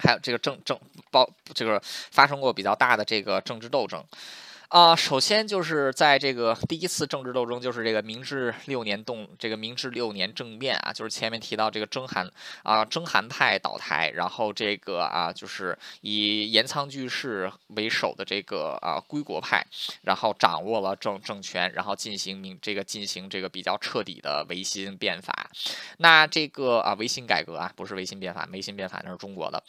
[0.00, 0.78] 还有这个政政
[1.10, 4.02] 包，这个发生过比较大的这个政治斗争。
[4.70, 12.30] 啊，首先就是在这个第一次政治斗争，就是这个明治六年动这个明治六年政变啊，就是前面提到这个征韩
[12.62, 19.66] 啊，征韩派倒台，然后这个啊，就是以岩仓具视为首的这个啊归国派，
[20.02, 25.50] 然后掌握了政政权，然后进行明这个进行这个比较彻底的维新变法。
[25.96, 29.60] 那这个啊维新改革啊，不是维新变法，维新变法那是中国的。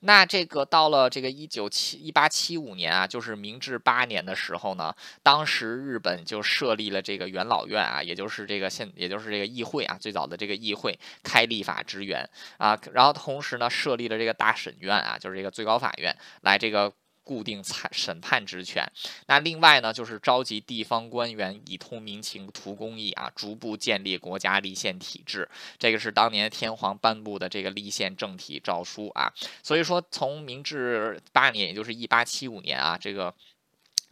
[0.00, 4.49] 那这个到了这个一九七一八七五年啊，就是明治八年的时。
[4.50, 18.84] 时候呢，当时日本就设立了这个元老院啊，也就是这个现，也就是这个议会啊，最早的这个议会开立法支援啊，然后同时呢，设立了这个大审院啊，就是这个最高法院来这个固定裁审判职权。
[19.28, 25.48] 那另外呢，就是召集地方官员以通民情、图公益啊，逐步建立国家立宪体制。
[25.78, 29.32] 这个是当年天皇颁布的这个立宪政体诏书啊。
[29.62, 33.32] 所以说，从明治八年，也就是一八七五年啊，这个。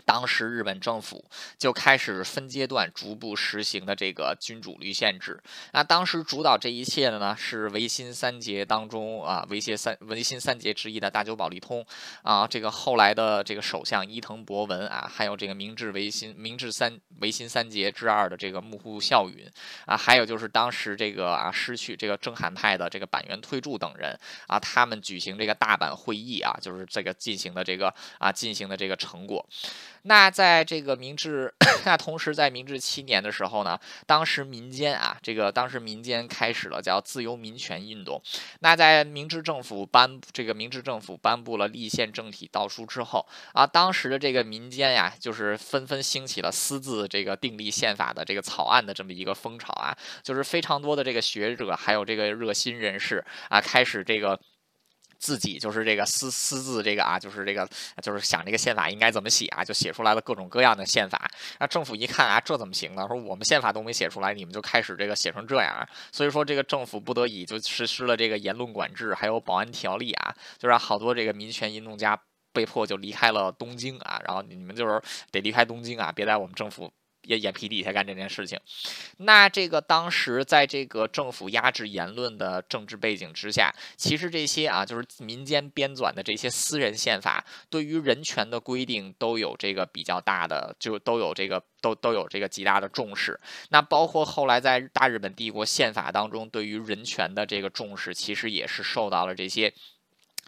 [0.09, 1.23] 当时日本政府
[1.59, 5.39] 就开始分阶段逐步实行的这个君主立宪制。
[5.75, 11.85] 那当时主导这一切的呢，是维新三杰当中啊，维新三维新三杰之一的大久保利通
[12.23, 19.47] 啊，这个后来的这个首相伊藤博文啊，还有这个明治维新明治三维新三杰之二的这个幕户孝允
[19.85, 29.47] 啊，还有就是当时这个啊失去这个正罕派的这个板垣退助等人啊，他们举行这个大阪会议啊，就是这个进行的这个啊进行的这个成果。
[30.09, 31.53] 那在这个明治，
[31.85, 38.21] 那同时在明治七年的时候呢，当时民间啊，这个当时民间开始了叫自由民权运动。
[38.61, 54.41] 那在明治政府颁这个明治政府颁布了立宪政体诏书之后啊，当时的这个民间呀，就是纷纷兴起了私自这个订立宪法的这个草案的这么一个风潮啊，就是非常多的这个学者还有这个热心人士啊，开始这个。
[55.19, 57.69] 自己就是这个私私自这个啊，就是这个
[58.03, 61.31] 就是想这个宪法应该怎么写啊，就写出来了各种各样的宪法。
[61.59, 63.05] 那政府一看啊，这怎么行呢？
[63.09, 65.87] 说我们宪法都没写出来，你们就开始这个写成这样。
[66.13, 72.19] 所以说这个政府不得已就实施了这个言论管制，还有保安条例啊，就让好多这个民权运动家
[72.53, 74.21] 被迫就离开了东京啊。
[74.25, 75.01] 然后你们就是
[75.31, 76.91] 得离开东京啊，别在我们政府。
[77.29, 78.59] 也眼皮底下干这件事情，
[79.19, 93.39] 那这个当时在这个政府压制言论的政治背景之下，其实这些啊，就是民间编纂的这些私人宪法，对于人权的规定都有这个比较大的，就都有这个都都有这个极大的重视。
[93.69, 99.75] 那包括后来在大日本帝国宪法当中，对于人权的这个重视，其实也是受到了这些。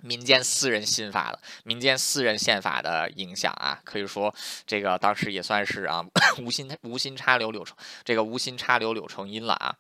[0.03, 4.35] 民间私人新法的民间私人宪法的影响啊，可以说
[4.67, 6.05] 这个当时也算是啊
[6.39, 9.75] 无心无心插柳柳成这个无心插柳柳成荫了啊。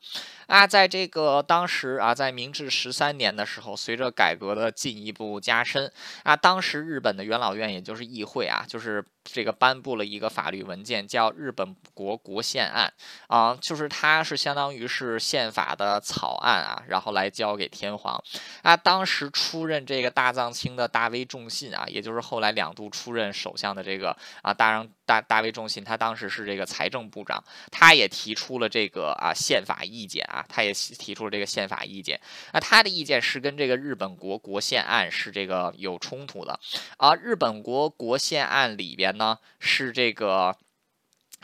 [0.46, 5.92] 啊，在这个当时啊，在明治十三年的时候，随着改革的进一步加深
[6.24, 12.92] 啊，当时日本的元老院也就是议会啊，就是这个颁布了一个法律文件，叫《日本国国宪案》
[13.34, 18.22] 啊，就是它是相当于是宪法的草案啊，然后来交给天皇
[18.62, 20.10] 啊，当时出任这个。
[20.20, 32.20] 大藏卿的大威重信啊，也就是后来两度出任首相的这个啊大让大大威重信，他当时是这个财政部长，他也提出了这个啊宪法意见啊，他也提出了这个宪法意见。
[32.52, 36.58] 那他的意见是跟这个日本国国宪案是这个有冲突的
[36.96, 37.14] 啊。
[37.14, 40.56] 日本国国宪案里边呢是这个。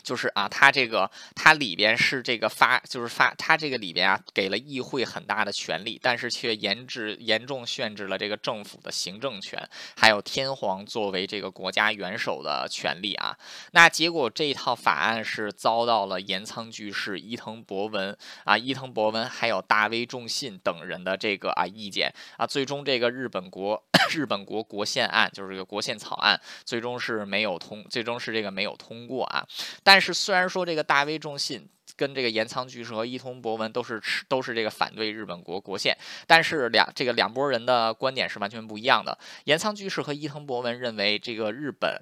[0.06, 9.60] 就是啊，它这个它里边是这个发，就是发，它这个里边啊给了议会很大的权利，但是却严制严重限制了这个政府的行政权，
[9.96, 13.36] 还有天皇作为这个国家元首的权利啊。
[13.72, 23.82] 那结果这一套法案是遭到了岩仓居士、伊藤博文啊、伊藤博文还有大威重信等人的这个啊意见啊，最终这个日本国
[24.14, 29.44] 日本国国宪案就是这个国宪草案，最终是没有通，最终是这个没有通过啊，
[29.82, 29.95] 但。
[29.96, 31.66] 但是虽然说这个大威重信
[31.96, 39.16] 跟这个岩仓居士和伊藤博文都是都是这个反对日本国国宪，但是两这个两拨人的观点是完全不一样的。
[39.44, 41.98] 岩仓居士和伊藤博文认为这个日本。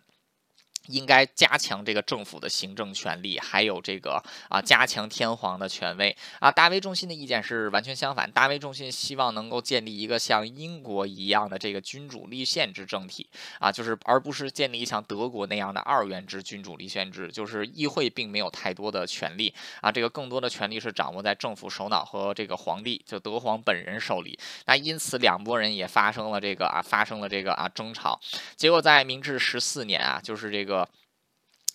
[0.86, 6.50] 应该加强这个政府的行政权力，还有这个啊，加强天皇的权威啊。
[6.50, 13.26] 大威重信的意见是完全相反，大威重信希望能够建立一个像英国一样的这个君主立宪制政体
[13.58, 24.38] 啊，就是而不是建立像德国那样的二元制君主立宪制，就是议会并没有太多的权利啊，这个更多的权力是掌握在政府首脑和这个皇帝，就德皇本人手里。
[24.66, 28.20] 那因此两拨人也发生了这个啊，发生了这个啊争吵，
[28.54, 30.73] 结果在明治十四年啊，就是这个。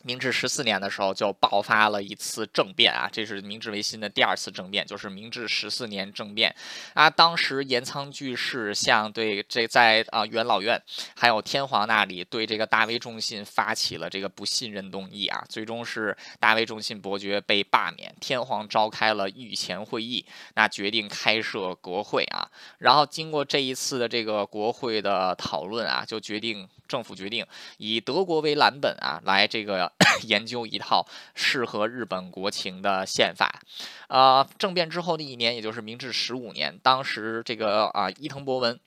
[0.03, 3.09] 明治十四年的时候，就爆发了一次政变啊！
[3.11, 6.55] 这是明治维新的第二次政变，就是明治十四年政变
[6.93, 7.09] 啊。
[7.09, 10.81] 当时岩仓具视向对这在啊元老院
[11.17, 15.43] 还有天皇那里对这个大威重信发起了这个不信任动议啊。
[15.49, 20.25] 最终是大威重信伯爵被罢免，天皇召开了御前会议，
[20.55, 22.49] 那决定开设国会啊。
[22.77, 27.45] 然后经过这一次的这个国会的讨论啊，就决定政府决定
[27.77, 29.88] 以德国为蓝本啊，来这个。
[30.27, 33.61] 研究一套适合日本国情的宪法，
[34.07, 38.79] 呃，政变之后的一年，也就是明治十五年，当时这个啊伊藤博文。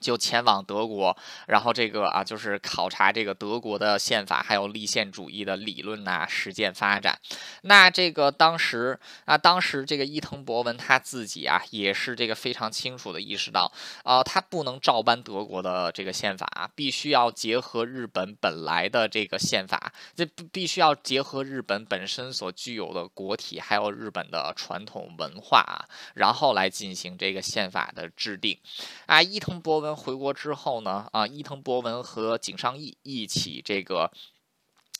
[0.00, 1.14] 就前往德国，
[1.46, 7.20] 然后这个啊，就是考察这个德国的宪法，还有立宪主义的理论呐，实践发展。
[7.62, 13.70] 那这个当时啊，当时这个伊藤博文他自己啊，也是这个非常清楚的意识到，
[14.02, 25.84] 啊，他不能照搬德国的这个宪法啊，必须要结合日本本来的这个宪法，这必须要结合日本本身所具有的国体，还有日本的传统文化啊，
[26.14, 28.58] 然后来进行这个宪法的制定。
[29.04, 29.89] 啊，伊藤博文。
[29.94, 34.10] 回国之后呢，啊，伊藤博文和井上义一起这个。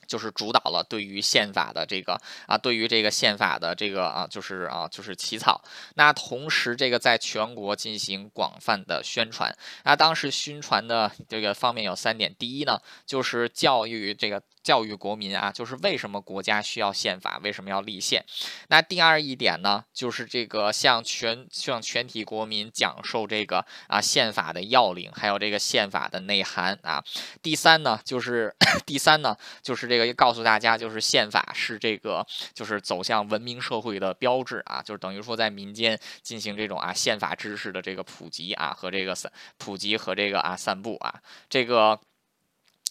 [0.08, 5.62] 就是主导了对于宪法的这个啊，对于这个宪法的这个啊，就是啊，就是起草。
[5.94, 9.56] 那同时，这个在全国进行广泛的宣传。
[9.84, 18.24] 那当时宣传的这个方面有三点：第一呢，就是教育这个教育国民啊，就是为什么国家需要宪法，为什么要立宪。
[18.68, 27.04] 那第二一点呢，就是这个向全向全体国民讲授这个啊宪法的要领，还有这个宪法的内涵啊。
[27.40, 28.52] 第三呢，就是
[28.84, 30.00] 第三呢，就是这。
[30.00, 42.00] 个告诉大家，就是宪法是这个，就是走向文明社会的标志啊，就是等于说在民间进行这种啊宪法知识的这个普及啊和这个散普及和这个啊散布啊这个。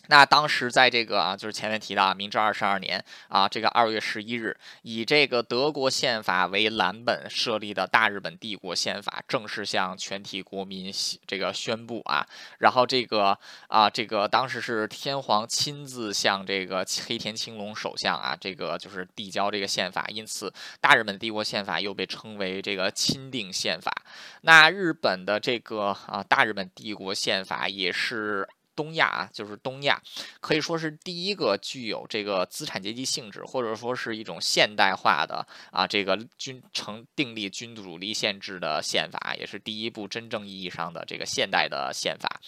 [0.10, 10.92] 那当时在这个啊，就是前面提到明治二十二年啊，这个二月十一日，以这个德国宪法为蓝本设立的大日本帝国宪法正式向全体国民
[11.28, 12.28] 这个宣布啊。
[12.58, 13.38] 然后这个
[13.68, 20.52] 啊，这个当时是天皇亲自向这个黑田青龙首相啊，这个就是递交这个宪法，因此
[20.82, 23.94] 大日本帝国宪法又被称为这个钦定宪法。
[24.42, 28.50] 那日本的这个啊，大日本帝国宪法也是。
[28.80, 30.02] 东亚啊，就是东亚，
[30.40, 42.40] 可以说是第一个具有这个资产阶级性质，或者说是一种现代化的啊，这个君成订立君主立宪制的宪法，也是第一部真正意义上的这个现代的宪法。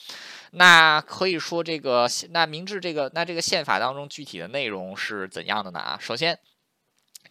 [0.52, 5.80] 那可以说，这个那明治这个那这个宪法当中具体的内容是怎样的呢？
[5.80, 6.40] 啊，首先。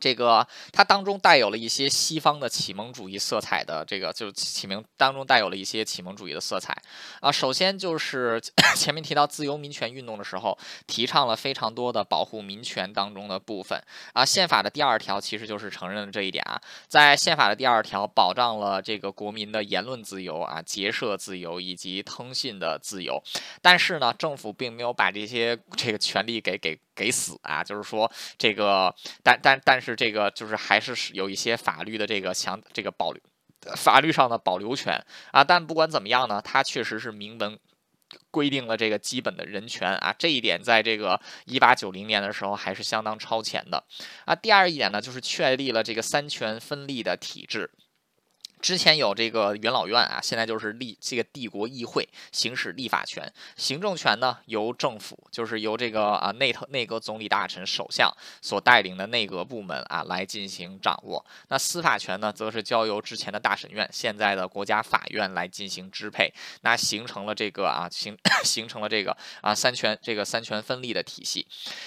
[0.01, 6.75] 这个它当中带有了一些西方的启蒙主义色彩的，这个就是启蒙当中带有了一些启蒙主义的色彩
[7.21, 7.31] 啊。
[7.31, 8.41] 首先就是
[8.75, 13.81] 前面提到自由民权运动的时候，提倡了非常多的保护民权当中的部分
[14.15, 14.25] 啊。
[14.25, 23.23] 宪法的第二条其实就是承认了这一点啊，在宪法的第二条保障了这个国民的言论自由啊、结社自由以及通信的自由，
[23.61, 26.81] 但是呢，政府并没有把这些这个权利给给。
[26.93, 27.65] 给死啊！
[27.65, 33.20] 就是说这个，但但但是这个就是还是有一些法律的这个强这个保留
[33.76, 35.45] 法律上的保留权啊。
[35.45, 37.59] 但不管怎么样呢，它确实是明文
[38.30, 40.14] 规定了这个基本的人权啊。
[40.18, 43.84] 这一点在这个一八九零年的时候还是相当超前的
[44.24, 44.34] 啊。
[44.34, 47.70] 第二一点呢，就是确立了这个三权分立的体制。
[48.61, 61.25] 之前有这个元老院啊，现在就是立这个帝国议会行使立法权，行政权呢由政府，就是由这个啊内特内阁总理大臣首相所带领的内阁部门啊来进行掌握。
[61.49, 66.33] 那司法权呢，则是交由之前的大审院，现在的国家法院来进行支配。
[66.61, 71.47] 那形成了这个啊形 形成了这个啊三权这个三权分立的体系。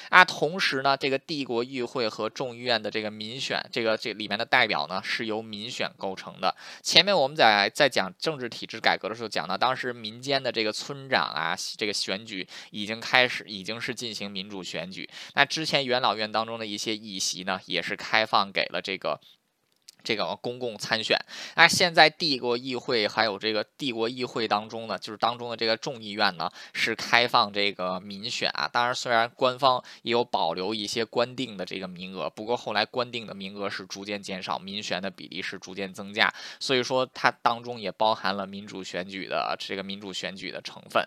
[0.09, 6.55] 啊，同时呢，这个帝国议会和众议院的这个民选这个这里面的代表呢，是由民选构成的。
[6.81, 15.09] 前面我们在在讲政治体制改革的时候讲到，当时民间的这个村长啊，这个选举已经开始，已经是进行民主选举。
[15.35, 19.19] 那之前元老院当中的一些议席呢，也是开放给了这个。
[20.03, 21.17] 这个公共参选，
[21.55, 28.67] 那现在帝国议会还有这个帝国议会当中呢，就是当中的这个众议院呢，是开放这个民选啊。
[28.67, 41.01] 当然，虽然官方也有保留一些官定的这个名额，不过后来官定的名额是逐渐减少，民选的比例是逐渐增加，所以说它当中也包含了民主选举的这个民主选举的成分。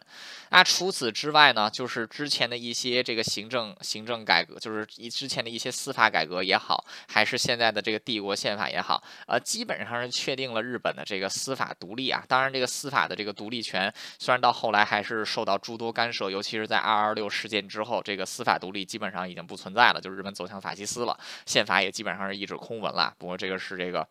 [0.50, 8.85] 那除此之外呢，就是之前的一些这个行政行政改革，就是以之前的一些司法改革也好，还是现在的这个帝国宪法也好。
[8.86, 12.22] 好，呃，基本上是确定了日本的这个司法独立啊。
[12.28, 23.12] 当然，这个司法的这个独立权，虽然到后来还是受到诸多干涉，尤其是在二二六事件之后，这个司法独立基本上已经不存在了，就是日本走向法西斯了，宪法也基本上是一纸空文了。
[23.18, 24.06] 不过这个是这个，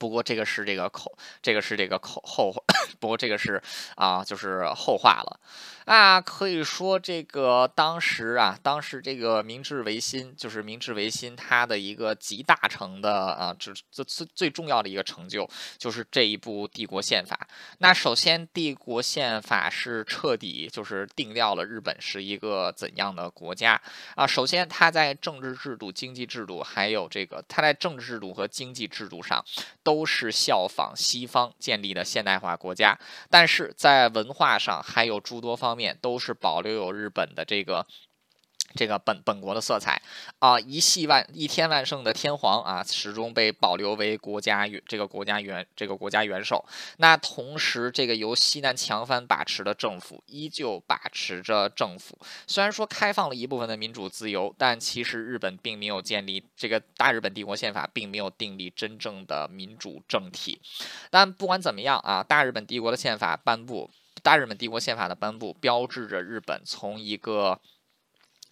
[0.00, 2.50] 不过这个是这个口，这个是这个口后，
[2.98, 3.62] 不过这个是
[3.96, 5.38] 啊，就是后话了。
[5.84, 17.46] 啊，可以说这个当时啊，当时这个明治维新就是明治维新，它的一个集大成的啊，这这最最重要的一个成就就是这一部帝国宪法。
[17.78, 23.80] 那首先，帝国宪法是彻底就是定掉了日本是一个怎样的国家
[24.14, 24.24] 啊。
[24.26, 29.44] 首先，它在政治制度、经济制度，还有这个它在政治制度和经济制度上
[29.82, 32.96] 都都是效仿西方建立的现代化国家，
[33.28, 35.76] 但是在文化上还有诸多方。
[35.76, 37.86] 面都是保留有日本的这个。
[38.74, 40.00] 这个本本国的色彩
[40.38, 46.64] 啊，一系万一天万圣的天皇啊，始终被保留为国家元这个国家元这个国家元首。
[46.98, 52.18] 那同时，这个由西南强藩把持的政府依旧把持着政府。
[52.46, 60.60] 虽然说开放了一部分的民主自由，但其实日本并没有建立这个大日本帝国宪法，并没有订立真正的民主政体。
[61.10, 63.90] 但不管怎么样啊，大日本帝国的宪法颁布，
[64.22, 67.60] 大日本帝国宪法的颁布，标志着日本从一个。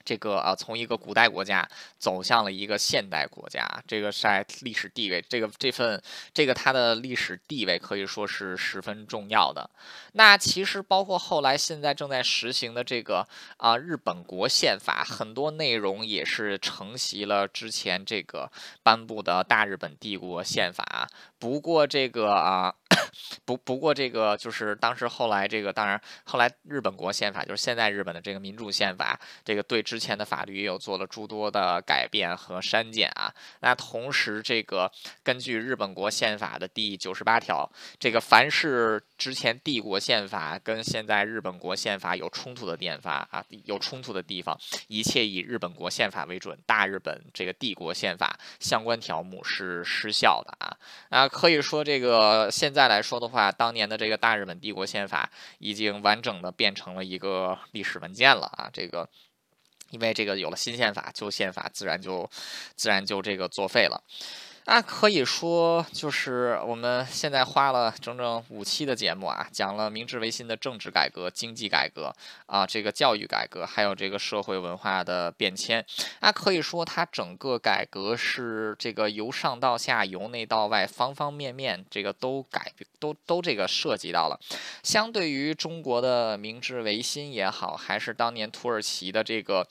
[0.09, 6.03] 这个啊，从一个古代国家走向了一个现代国家，这个在历史地位，这个这份
[6.33, 9.69] 这个它的历史地位可以说是十分重要的。
[10.13, 13.29] 那其实包括后来现在正在实行的这个
[13.59, 18.51] 啊日本国宪法，很多内容也是承袭了之前这个
[18.83, 21.07] 颁布的大日本帝国宪法。
[21.39, 22.75] 不过这个啊。
[23.45, 33.33] 不不过这个就是当时后来这个当然后来日本国宪法就是现在日本的这个民主宪法，这个对之前的法律也有做了诸多的改变和删减啊。
[33.61, 34.91] 那同时这个
[35.23, 50.77] 根据日本国宪法的第九十八条，这个凡是之前帝国宪法跟现在日本国宪法有冲突的地方啊，有冲突的地方，一切以日本国宪法为准，大日本这个帝国宪法相关条目是失效的啊。
[51.11, 53.01] 那可以说这个现在来。
[53.01, 58.69] 说的话，当年的这个大日本帝国宪法已经完整的变成了一个历史文件了啊！
[58.73, 59.09] 这个，
[59.91, 62.29] 因为这个有了新宪法，旧宪法自然就
[62.75, 64.03] 自然就这个作废了。
[64.71, 72.15] 那可以说，就是我们现在花了整整五期的节目啊，讲了明治维新的政治改革、经济改革
[72.45, 75.83] 啊，这个教育改革，还有这个社会文化的变迁。
[76.21, 84.39] 那可以说，它整个改革是这个由上到下、由内到外，方方面面这个都改、都都这个涉及到了。
[84.83, 89.67] 相对于中国的明治维新也好，还是当年土耳其的这个。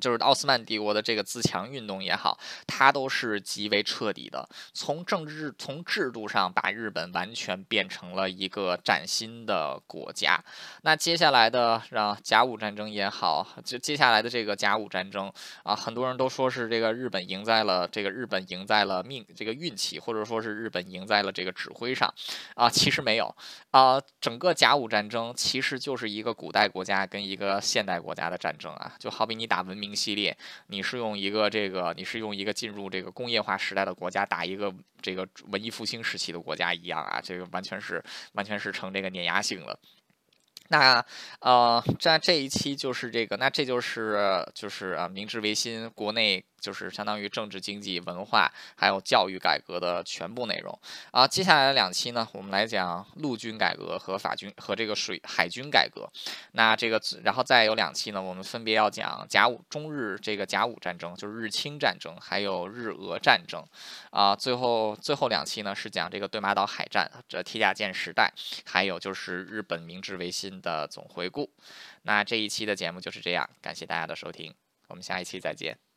[0.00, 10.42] 就是奥斯曼帝国的这个自强运动也好，它都是极为彻底的，从政治从制度上把日本完全变成了一个崭新的国家。
[10.82, 15.30] 那接下来的让甲午战争也好，就接下来的这个甲午战争
[15.62, 22.12] 啊，很多人都说是这个日本赢在了这个日本赢在了命这个运气，或者说是日本赢在了这个指挥上
[22.54, 23.32] 啊，其实没有
[23.70, 29.67] 啊，整个甲午战争其实就是一个古代国家跟一个现代国家的战争啊，就好比你打。
[29.68, 30.36] 文明系列，
[30.68, 38.02] 你是用一个这个，你是用一个进入这个工业化时代的国家打一个这个文艺复兴时期的国家一样啊，这个完全是
[38.32, 39.78] 完全是成这个碾压性了。
[40.70, 41.02] 那
[41.40, 50.78] 呃，在这一期就是这个，那这就是就是啊，明治维新国内就是相当于政治、经济、文化还有教育改革的全部内容
[51.10, 51.26] 啊。
[51.26, 56.08] 接下来的两期呢，我们来讲陆军改革和法军和这个水海军改革。
[56.52, 63.64] 那这个，然后再有两期呢，我们分别要讲甲午中日这个甲午战争，就是日清战争，还有日俄战争
[64.10, 64.34] 啊。
[64.34, 68.32] 最后最后两期呢是讲这个对马岛海战，这铁甲舰时代，
[68.64, 71.50] 还有就是日本明治维新的总回顾。
[72.02, 74.54] 那这一期的节目就是这样，感谢大家的收听，
[74.88, 75.87] 我们下一期再见。